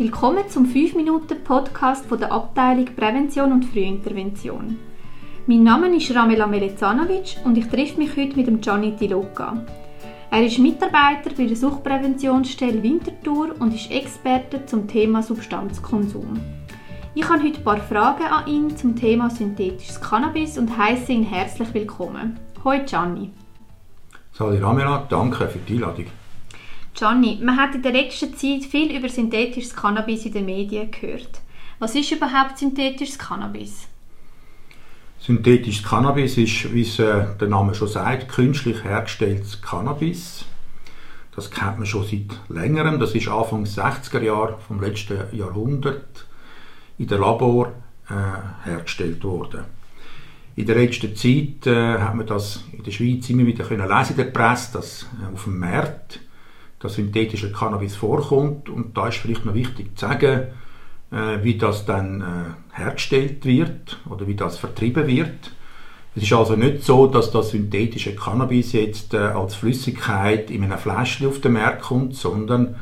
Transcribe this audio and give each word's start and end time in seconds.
Willkommen 0.00 0.48
zum 0.48 0.64
5-Minuten-Podcast 0.64 2.06
von 2.06 2.18
der 2.18 2.32
Abteilung 2.32 2.86
Prävention 2.86 3.52
und 3.52 3.66
Frühintervention. 3.66 4.78
Mein 5.46 5.62
Name 5.62 5.94
ist 5.94 6.14
Ramela 6.14 6.46
Melezanovic 6.46 7.36
und 7.44 7.58
ich 7.58 7.68
treffe 7.68 7.98
mich 7.98 8.16
heute 8.16 8.34
mit 8.34 8.62
Gianni 8.62 8.96
Tiloka. 8.96 9.62
Er 10.30 10.42
ist 10.42 10.58
Mitarbeiter 10.58 11.32
bei 11.36 11.44
der 11.44 11.54
Suchtpräventionsstelle 11.54 12.82
Winterthur 12.82 13.54
und 13.58 13.74
ist 13.74 13.90
Experte 13.90 14.64
zum 14.64 14.88
Thema 14.88 15.22
Substanzkonsum. 15.22 16.40
Ich 17.14 17.28
habe 17.28 17.42
heute 17.42 17.58
ein 17.58 17.64
paar 17.64 17.76
Fragen 17.76 18.24
an 18.24 18.46
ihn 18.46 18.74
zum 18.74 18.96
Thema 18.96 19.28
synthetisches 19.28 20.00
Cannabis 20.00 20.56
und 20.56 20.78
heiße 20.78 21.12
ihn 21.12 21.24
herzlich 21.24 21.74
willkommen. 21.74 22.40
Hallo 22.64 22.82
Gianni. 22.86 23.32
Sali 24.32 24.60
Ramela, 24.60 25.06
danke 25.10 25.46
für 25.46 25.58
die 25.58 25.74
Einladung. 25.74 26.06
Gianni, 26.94 27.38
man 27.42 27.56
hat 27.56 27.74
in 27.74 27.82
der 27.82 27.92
letzten 27.92 28.36
Zeit 28.36 28.64
viel 28.64 28.96
über 28.96 29.08
synthetisches 29.08 29.74
Cannabis 29.74 30.26
in 30.26 30.32
den 30.32 30.44
Medien 30.44 30.90
gehört. 30.90 31.40
Was 31.78 31.94
ist 31.94 32.10
überhaupt 32.10 32.58
synthetisches 32.58 33.18
Cannabis? 33.18 33.88
Synthetisches 35.18 35.84
Cannabis 35.84 36.36
ist, 36.36 36.72
wie 36.74 36.82
es 36.82 36.98
äh, 36.98 37.26
der 37.40 37.48
Name 37.48 37.74
schon 37.74 37.88
sagt, 37.88 38.28
künstlich 38.28 38.84
hergestelltes 38.84 39.60
Cannabis. 39.62 40.44
Das 41.34 41.50
kennt 41.50 41.78
man 41.78 41.86
schon 41.86 42.04
seit 42.04 42.38
längerem. 42.48 42.98
Das 42.98 43.14
ist 43.14 43.28
Anfang 43.28 43.64
60er 43.64 44.20
Jahre 44.20 44.58
vom 44.66 44.80
letzten 44.80 45.18
Jahrhundert 45.32 46.26
in 46.98 47.06
der 47.06 47.18
Labor 47.18 47.72
äh, 48.08 48.68
hergestellt 48.68 49.22
worden. 49.24 49.64
In 50.56 50.66
der 50.66 50.76
letzten 50.76 51.14
Zeit 51.14 51.66
äh, 51.66 51.98
hat 51.98 52.14
man 52.14 52.26
das 52.26 52.64
in 52.72 52.82
der 52.82 52.90
Schweiz 52.90 53.30
immer 53.30 53.46
wieder 53.46 53.64
können 53.64 53.88
lesen 53.88 54.12
in 54.12 54.16
der 54.16 54.24
Presse, 54.24 54.72
dass 54.72 55.06
äh, 55.22 55.32
auf 55.32 55.44
dem 55.44 55.58
Markt 55.58 56.20
das 56.80 56.94
synthetische 56.94 57.52
Cannabis 57.52 57.94
vorkommt. 57.94 58.68
Und 58.68 58.96
da 58.96 59.08
ist 59.08 59.18
vielleicht 59.18 59.44
noch 59.44 59.54
wichtig 59.54 59.96
zu 59.96 60.06
sagen, 60.06 60.48
äh, 61.12 61.42
wie 61.42 61.56
das 61.56 61.84
dann 61.86 62.20
äh, 62.20 62.76
hergestellt 62.76 63.44
wird 63.44 63.98
oder 64.08 64.26
wie 64.26 64.34
das 64.34 64.58
vertrieben 64.58 65.06
wird. 65.06 65.52
Es 66.16 66.24
ist 66.24 66.32
also 66.32 66.56
nicht 66.56 66.82
so, 66.82 67.06
dass 67.06 67.30
das 67.30 67.50
synthetische 67.50 68.16
Cannabis 68.16 68.72
jetzt 68.72 69.14
äh, 69.14 69.18
als 69.18 69.54
Flüssigkeit 69.54 70.50
in 70.50 70.64
einem 70.64 70.78
Fläschchen 70.78 71.28
auf 71.28 71.40
den 71.40 71.52
Markt 71.52 71.82
kommt, 71.82 72.16
sondern 72.16 72.76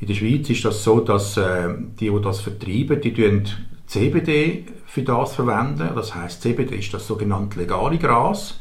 in 0.00 0.06
der 0.06 0.14
Schweiz 0.14 0.48
ist 0.50 0.64
das 0.64 0.82
so, 0.82 0.98
dass 0.98 1.34
die, 1.34 2.10
die 2.10 2.20
das 2.22 2.40
vertreiben, 2.40 3.00
die 3.00 3.14
tun 3.14 3.44
CBD 3.86 4.64
für 4.84 5.02
das 5.02 5.36
verwenden. 5.36 5.90
Das 5.94 6.12
heißt, 6.12 6.42
CBD 6.42 6.74
ist 6.76 6.92
das 6.92 7.06
sogenannte 7.06 7.60
legale 7.60 7.98
Gras, 7.98 8.58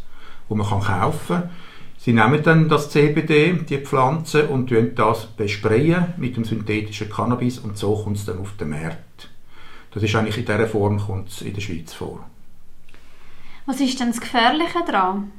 wo 0.50 0.54
man 0.54 0.70
kaufen 0.70 1.18
kann. 1.28 1.50
Sie 2.04 2.14
nehmen 2.14 2.42
dann 2.42 2.68
das 2.68 2.90
CBD, 2.90 3.54
die 3.54 3.78
Pflanze, 3.78 4.48
und 4.48 4.72
das 4.96 5.28
besprayen 5.28 6.16
mit 6.18 6.36
dem 6.36 6.44
synthetischen 6.44 7.12
Cannabis 7.12 7.60
und 7.60 7.78
so 7.78 7.96
kommt 7.96 8.18
es 8.18 8.26
dann 8.26 8.40
auf 8.40 8.58
den 8.58 8.72
Markt. 8.72 9.30
Das 9.92 10.02
ist 10.02 10.16
eigentlich 10.16 10.40
in 10.40 10.46
dieser 10.46 10.66
Form 10.66 10.98
kommt 10.98 11.30
es 11.30 11.44
in 11.44 11.54
der 11.54 11.62
Schweiz 11.62 11.94
vor. 11.94 12.28
Was 13.68 13.80
ist 13.80 14.00
denn 14.00 14.08
das 14.08 14.20
Gefährliche 14.20 14.80
daran? 14.84 15.32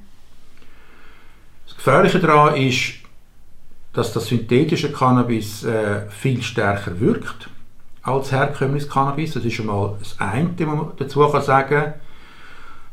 Das 1.66 1.74
Gefährliche 1.74 2.20
daran 2.20 2.54
ist, 2.54 2.92
dass 3.92 4.12
das 4.12 4.28
synthetische 4.28 4.92
Cannabis 4.92 5.64
äh, 5.64 6.08
viel 6.10 6.42
stärker 6.42 7.00
wirkt 7.00 7.50
als 8.02 8.30
herkömmliches 8.30 8.88
Cannabis. 8.88 9.32
Das 9.32 9.44
ist 9.44 9.54
schon 9.54 9.66
mal 9.66 9.96
das 9.98 10.20
eine, 10.20 10.54
was 10.56 10.66
man 10.66 10.92
dazu 10.96 11.26
kann 11.26 11.42
sagen 11.42 11.68
kann. 11.70 11.94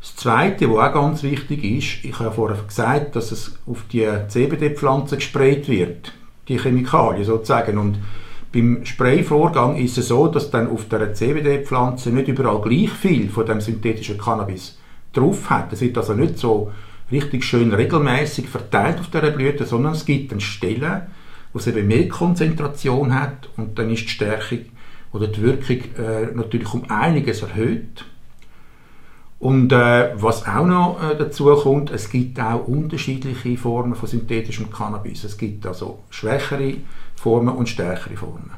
Das 0.01 0.15
Zweite, 0.15 0.69
was 0.69 0.89
auch 0.89 0.93
ganz 0.93 1.23
wichtig 1.23 1.63
ist, 1.63 2.05
ich 2.05 2.17
habe 2.19 2.31
vorher 2.31 2.63
gesagt, 2.63 3.15
dass 3.15 3.31
es 3.31 3.59
auf 3.67 3.83
die 3.91 4.07
CBD-Pflanze 4.27 5.17
gesprayt 5.17 5.67
wird, 5.67 6.13
die 6.47 6.57
Chemikalien 6.57 7.25
sozusagen. 7.25 7.77
Und 7.77 7.99
beim 8.53 8.85
Sprayvorgang 8.85 9.75
ist 9.75 9.97
es 9.97 10.07
so, 10.07 10.27
dass 10.27 10.51
dann 10.51 10.69
auf 10.69 10.87
der 10.87 11.13
CBD-Pflanze 11.13 12.11
nicht 12.11 12.29
überall 12.29 12.61
gleich 12.61 12.89
viel 12.89 13.29
von 13.29 13.45
dem 13.45 13.59
synthetischen 13.59 14.17
Cannabis 14.17 14.77
drauf 15.13 15.49
hat. 15.49 15.73
Es 15.73 15.81
wird 15.81 15.97
also 15.97 16.13
nicht 16.13 16.37
so 16.37 16.71
richtig 17.11 17.43
schön 17.43 17.73
regelmäßig 17.73 18.47
verteilt 18.47 18.99
auf 18.99 19.09
der 19.09 19.31
Blüte, 19.31 19.65
sondern 19.65 19.93
es 19.93 20.05
gibt 20.05 20.31
dann 20.31 20.39
Stellen, 20.39 21.01
wo 21.51 21.59
es 21.59 21.67
eben 21.67 21.87
mehr 21.87 22.07
Konzentration 22.07 23.13
hat 23.13 23.49
und 23.57 23.77
dann 23.77 23.89
ist 23.89 24.03
die 24.03 24.09
Stärkung 24.09 24.65
oder 25.11 25.27
die 25.27 25.41
Wirkung 25.41 25.77
äh, 25.97 26.27
natürlich 26.33 26.73
um 26.73 26.89
einiges 26.89 27.41
erhöht. 27.41 28.05
Und 29.39 29.71
äh, 29.71 30.09
was 30.21 30.45
auch 30.45 30.65
noch 30.65 30.99
äh, 31.01 31.15
dazu 31.17 31.45
kommt, 31.55 31.91
es 31.91 32.09
gibt 32.09 32.39
auch 32.41 32.67
unterschiedliche 32.67 33.57
Formen 33.57 33.95
von 33.95 34.09
synthetischem 34.09 34.69
Cannabis. 34.69 35.23
Es 35.23 35.37
gibt 35.37 35.65
also 35.65 35.99
schwächere 36.09 36.75
Formen 37.15 37.55
und 37.55 37.69
stärkere 37.69 38.17
Formen. 38.17 38.51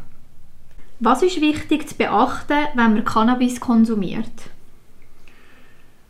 Was 0.99 1.21
ist 1.21 1.39
wichtig 1.39 1.87
zu 1.87 1.95
beachten, 1.95 2.53
wenn 2.75 2.93
man 2.93 3.05
Cannabis 3.05 3.59
konsumiert? 3.59 4.49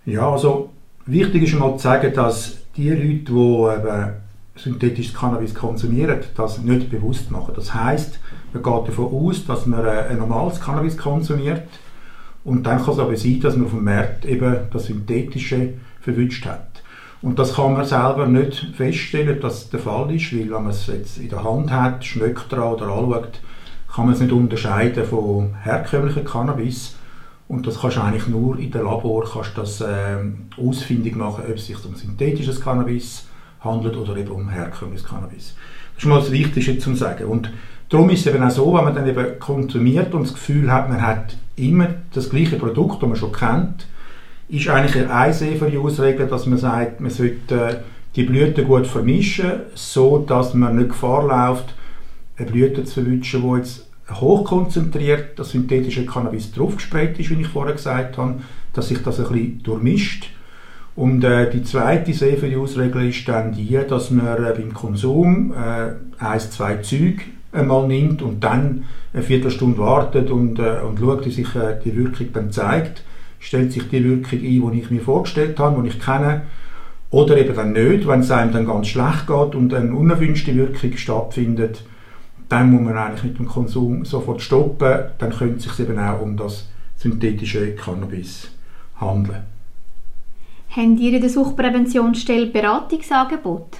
Ja, 0.05 0.31
also 0.31 0.69
wichtig 1.05 1.43
ist 1.43 1.59
mal 1.59 1.75
zu 1.77 1.83
sagen, 1.83 2.13
dass 2.13 2.57
die 2.77 2.89
Leute, 2.89 2.99
die 2.99 3.31
eben 3.33 4.13
synthetisches 4.55 5.13
Cannabis 5.13 5.53
konsumieren, 5.53 6.19
das 6.35 6.59
nicht 6.59 6.89
bewusst 6.89 7.29
machen. 7.29 7.53
Das 7.55 7.73
heißt, 7.73 8.19
man 8.53 8.63
geht 8.63 8.87
davon 8.87 9.13
aus, 9.13 9.45
dass 9.45 9.65
man 9.65 9.85
äh, 9.85 10.07
ein 10.09 10.17
normales 10.17 10.61
Cannabis 10.61 10.97
konsumiert 10.97 11.63
und 12.43 12.63
dann 12.63 12.83
kann 12.83 12.93
es 12.93 12.99
aber 12.99 13.15
sein, 13.15 13.39
dass 13.39 13.55
man 13.55 13.65
auf 13.65 13.71
dem 13.71 13.83
Markt 13.83 14.25
eben 14.25 14.57
das 14.71 14.85
Synthetische 14.85 15.73
verwünscht 15.99 16.45
hat. 16.45 16.81
Und 17.21 17.37
das 17.37 17.55
kann 17.55 17.73
man 17.73 17.85
selber 17.85 18.25
nicht 18.25 18.73
feststellen, 18.75 19.39
dass 19.39 19.61
das 19.61 19.69
der 19.69 19.79
Fall 19.79 20.13
ist, 20.15 20.33
weil 20.33 20.45
wenn 20.45 20.63
man 20.63 20.69
es 20.69 20.87
jetzt 20.87 21.19
in 21.19 21.29
der 21.29 21.43
Hand 21.43 21.71
hat, 21.71 22.03
schmeckt 22.03 22.51
dran 22.51 22.73
oder 22.73 22.87
anschaut, 22.87 23.39
kann 23.93 24.05
man 24.05 24.15
es 24.15 24.21
nicht 24.21 24.31
unterscheiden 24.31 25.05
von 25.05 25.53
herkömmlichem 25.61 26.25
Cannabis. 26.25 26.95
Und 27.47 27.67
das 27.67 27.81
kannst 27.81 27.97
du 27.97 28.01
eigentlich 28.01 28.27
nur 28.27 28.57
in 28.57 28.71
der 28.71 28.83
Labor 28.83 29.29
kannst 29.31 29.57
das, 29.57 29.81
äh, 29.81 30.17
ausfindig 30.57 31.15
machen, 31.15 31.43
ob 31.47 31.55
es 31.55 31.67
sich 31.67 31.85
um 31.85 31.95
synthetisches 31.95 32.61
Cannabis 32.61 33.27
handelt 33.59 33.97
oder 33.97 34.17
eben 34.17 34.31
um 34.31 34.49
herkömmliches 34.49 35.05
Cannabis. 35.05 35.55
Das 35.93 36.03
ist 36.03 36.09
mal 36.09 36.19
das 36.19 36.31
Wichtigste 36.31 36.79
zu 36.79 36.95
sagen. 36.95 37.25
Und 37.25 37.51
darum 37.91 38.09
ist 38.09 38.25
es 38.25 38.33
eben 38.33 38.43
auch 38.43 38.49
so, 38.49 38.73
wenn 38.73 38.85
man 38.85 38.95
dann 38.95 39.07
eben 39.07 39.37
konsumiert 39.39 40.15
und 40.15 40.23
das 40.23 40.33
Gefühl 40.33 40.71
hat, 40.71 40.89
man 40.89 41.01
hat 41.01 41.35
immer 41.55 41.89
das 42.13 42.29
gleiche 42.29 42.55
Produkt, 42.55 43.03
das 43.03 43.09
man 43.09 43.17
schon 43.17 43.31
kennt, 43.31 43.85
ist 44.49 44.67
eigentlich 44.67 45.07
eine 45.07 45.33
Safer-Use-Regel, 45.33 46.27
dass 46.27 46.45
man 46.45 46.57
sagt, 46.57 46.99
man 46.99 47.11
sollte 47.11 47.55
äh, 47.55 47.75
die 48.15 48.23
Blüten 48.23 48.65
gut 48.65 48.87
vermischen, 48.87 49.51
so 49.75 50.17
dass 50.17 50.53
man 50.53 50.77
nicht 50.77 50.89
Gefahr 50.89 51.27
läuft, 51.27 51.73
eine 52.37 52.49
Blüte 52.49 52.83
zu 52.83 53.01
verwischen, 53.01 53.43
die 53.43 53.57
jetzt 53.57 53.87
hochkonzentriert 54.09 55.37
das 55.39 55.51
synthetische 55.51 56.05
Cannabis 56.05 56.51
draufgesprayt 56.51 57.17
ist, 57.19 57.29
wie 57.29 57.41
ich 57.41 57.47
vorher 57.47 57.75
gesagt 57.75 58.17
habe, 58.17 58.41
dass 58.73 58.89
sich 58.89 59.01
das 59.03 59.19
ein 59.19 59.27
bisschen 59.27 59.63
durchmischt. 59.63 60.29
Und 60.95 61.23
äh, 61.23 61.49
die 61.49 61.63
zweite 61.63 62.13
Safer-Use-Regel 62.13 63.09
ist 63.09 63.27
dann 63.27 63.53
die, 63.53 63.79
dass 63.87 64.11
man 64.11 64.43
äh, 64.43 64.53
beim 64.55 64.73
Konsum 64.73 65.53
äh, 65.53 65.93
ein, 66.19 66.39
zwei 66.39 66.77
Züge 66.77 67.23
einmal 67.51 67.87
nimmt 67.87 68.21
und 68.21 68.43
dann 68.43 68.85
eine 69.13 69.23
Viertelstunde 69.23 69.77
wartet 69.77 70.29
und, 70.29 70.59
äh, 70.59 70.79
und 70.87 70.99
schaut, 70.99 71.25
wie 71.25 71.31
sich 71.31 71.55
äh, 71.55 71.79
die 71.83 71.95
Wirkung 71.95 72.27
dann 72.33 72.51
zeigt. 72.51 73.03
Stellt 73.39 73.71
sich 73.71 73.89
die 73.89 74.03
Wirkung 74.03 74.39
ein, 74.39 74.71
die 74.73 74.81
ich 74.81 74.91
mir 74.91 75.01
vorgestellt 75.01 75.59
habe, 75.59 75.81
die 75.81 75.89
ich 75.89 75.99
kenne, 75.99 76.43
oder 77.09 77.37
eben 77.37 77.55
dann 77.55 77.73
nicht, 77.73 78.07
wenn 78.07 78.21
es 78.21 78.31
einem 78.31 78.53
dann 78.53 78.65
ganz 78.65 78.87
schlecht 78.87 79.27
geht 79.27 79.55
und 79.55 79.73
eine 79.73 79.93
unerwünschte 79.93 80.55
Wirkung 80.55 80.95
stattfindet, 80.95 81.83
dann 82.47 82.71
muss 82.71 82.81
man 82.81 82.97
eigentlich 82.97 83.23
mit 83.23 83.39
dem 83.39 83.47
Konsum 83.47 84.05
sofort 84.05 84.41
stoppen, 84.41 85.05
dann 85.17 85.31
könnte 85.31 85.57
es 85.57 85.63
sich 85.63 85.79
eben 85.79 85.99
auch 85.99 86.21
um 86.21 86.37
das 86.37 86.69
synthetische 86.95 87.75
Cannabis 87.75 88.51
handeln. 88.99 89.43
Haben 90.69 90.97
in 90.97 91.19
der 91.19 91.29
Suchtpräventionsstelle 91.29 92.47
Beratungsangebote? 92.47 93.79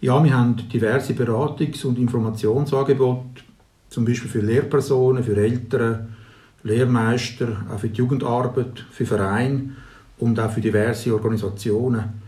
Ja, 0.00 0.22
wir 0.22 0.36
haben 0.36 0.56
diverse 0.68 1.14
Beratungs- 1.14 1.84
und 1.84 1.98
Informationsangebote, 1.98 3.42
zum 3.88 4.04
Beispiel 4.04 4.30
für 4.30 4.40
Lehrpersonen, 4.40 5.24
für 5.24 5.36
Eltern, 5.36 6.14
Lehrmeister, 6.62 7.64
auch 7.72 7.78
für 7.78 7.88
die 7.88 7.98
Jugendarbeit, 7.98 8.84
für 8.90 9.06
Vereine 9.06 9.70
und 10.18 10.38
auch 10.38 10.50
für 10.50 10.60
diverse 10.60 11.14
Organisationen. 11.14 12.20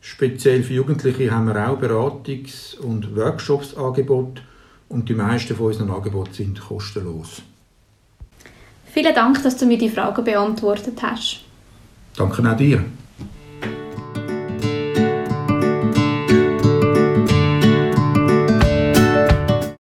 Speziell 0.00 0.62
für 0.62 0.74
Jugendliche 0.74 1.30
haben 1.30 1.46
wir 1.46 1.66
auch 1.66 1.80
Beratungs- 1.80 2.76
und 2.76 3.16
Workshops-Angebote 3.16 4.42
und 4.90 5.08
die 5.08 5.14
meisten 5.14 5.56
von 5.56 5.66
unseren 5.66 5.90
Angeboten 5.90 6.34
sind 6.34 6.60
kostenlos. 6.60 7.40
Vielen 8.92 9.14
Dank, 9.14 9.42
dass 9.42 9.56
du 9.56 9.64
mir 9.64 9.78
die 9.78 9.88
Fragen 9.88 10.22
beantwortet 10.22 11.02
hast. 11.02 11.40
Danke 12.16 12.48
auch 12.48 12.56
dir. 12.56 12.84